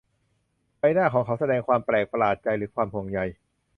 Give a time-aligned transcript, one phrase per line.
[0.77, 3.19] ใบหน้าของเขาแสดงความแปลกประหลาดใจหรือความห่วงใย